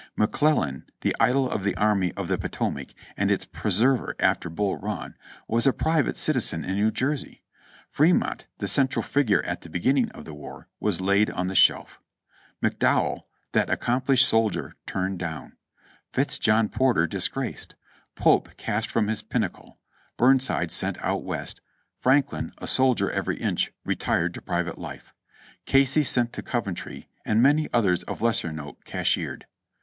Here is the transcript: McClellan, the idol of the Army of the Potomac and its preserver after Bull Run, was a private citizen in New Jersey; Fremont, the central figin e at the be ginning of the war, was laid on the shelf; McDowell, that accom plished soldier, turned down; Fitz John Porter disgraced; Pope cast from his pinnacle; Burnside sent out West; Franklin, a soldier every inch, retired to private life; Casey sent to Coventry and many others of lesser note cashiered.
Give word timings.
McClellan, 0.15 0.87
the 1.01 1.15
idol 1.19 1.47
of 1.47 1.63
the 1.63 1.77
Army 1.77 2.11
of 2.13 2.27
the 2.27 2.39
Potomac 2.39 2.95
and 3.15 3.29
its 3.29 3.45
preserver 3.45 4.15
after 4.17 4.49
Bull 4.49 4.75
Run, 4.77 5.15
was 5.47 5.67
a 5.67 5.71
private 5.73 6.17
citizen 6.17 6.65
in 6.65 6.73
New 6.73 6.89
Jersey; 6.89 7.43
Fremont, 7.91 8.47
the 8.57 8.67
central 8.67 9.03
figin 9.03 9.41
e 9.41 9.43
at 9.47 9.61
the 9.61 9.69
be 9.69 9.79
ginning 9.79 10.09
of 10.13 10.25
the 10.25 10.33
war, 10.33 10.67
was 10.79 11.01
laid 11.01 11.29
on 11.29 11.49
the 11.49 11.53
shelf; 11.53 12.01
McDowell, 12.63 13.25
that 13.51 13.67
accom 13.67 14.03
plished 14.03 14.23
soldier, 14.23 14.75
turned 14.87 15.19
down; 15.19 15.55
Fitz 16.11 16.39
John 16.39 16.67
Porter 16.67 17.05
disgraced; 17.05 17.75
Pope 18.15 18.57
cast 18.57 18.87
from 18.87 19.07
his 19.07 19.21
pinnacle; 19.21 19.77
Burnside 20.17 20.71
sent 20.71 20.97
out 21.03 21.23
West; 21.23 21.61
Franklin, 21.99 22.53
a 22.57 22.65
soldier 22.65 23.11
every 23.11 23.37
inch, 23.37 23.71
retired 23.85 24.33
to 24.33 24.41
private 24.41 24.79
life; 24.79 25.13
Casey 25.67 26.01
sent 26.01 26.33
to 26.33 26.41
Coventry 26.41 27.07
and 27.23 27.39
many 27.39 27.67
others 27.71 28.01
of 28.05 28.23
lesser 28.23 28.51
note 28.51 28.83
cashiered. 28.83 29.45